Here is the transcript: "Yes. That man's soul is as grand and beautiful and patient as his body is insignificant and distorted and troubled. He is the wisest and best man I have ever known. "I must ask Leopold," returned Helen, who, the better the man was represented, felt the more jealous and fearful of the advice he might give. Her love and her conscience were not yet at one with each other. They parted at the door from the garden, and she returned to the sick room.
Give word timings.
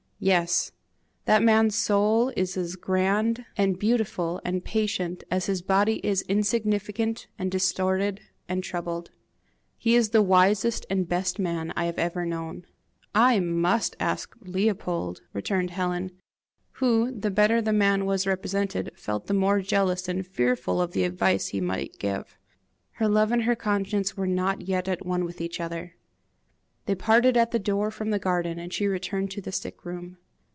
"Yes. 0.23 0.71
That 1.25 1.41
man's 1.41 1.73
soul 1.75 2.29
is 2.37 2.55
as 2.55 2.75
grand 2.75 3.43
and 3.57 3.79
beautiful 3.79 4.39
and 4.45 4.63
patient 4.63 5.23
as 5.31 5.47
his 5.47 5.63
body 5.63 5.95
is 6.05 6.21
insignificant 6.29 7.25
and 7.39 7.49
distorted 7.49 8.21
and 8.47 8.63
troubled. 8.63 9.09
He 9.79 9.95
is 9.95 10.09
the 10.11 10.21
wisest 10.21 10.85
and 10.91 11.09
best 11.09 11.39
man 11.39 11.73
I 11.75 11.85
have 11.85 11.97
ever 11.97 12.23
known. 12.23 12.67
"I 13.15 13.39
must 13.39 13.95
ask 13.99 14.35
Leopold," 14.41 15.21
returned 15.33 15.71
Helen, 15.71 16.11
who, 16.73 17.09
the 17.09 17.31
better 17.31 17.59
the 17.59 17.73
man 17.73 18.05
was 18.05 18.27
represented, 18.27 18.91
felt 18.95 19.25
the 19.25 19.33
more 19.33 19.59
jealous 19.61 20.07
and 20.07 20.23
fearful 20.23 20.79
of 20.83 20.91
the 20.91 21.03
advice 21.03 21.47
he 21.47 21.61
might 21.61 21.97
give. 21.97 22.37
Her 22.91 23.07
love 23.07 23.31
and 23.31 23.45
her 23.45 23.55
conscience 23.55 24.15
were 24.15 24.27
not 24.27 24.67
yet 24.67 24.87
at 24.87 25.03
one 25.03 25.25
with 25.25 25.41
each 25.41 25.59
other. 25.59 25.95
They 26.87 26.95
parted 26.95 27.37
at 27.37 27.51
the 27.51 27.59
door 27.59 27.91
from 27.91 28.09
the 28.09 28.17
garden, 28.19 28.57
and 28.57 28.73
she 28.73 28.87
returned 28.87 29.29
to 29.31 29.41
the 29.41 29.51
sick 29.51 29.85
room. 29.85 30.17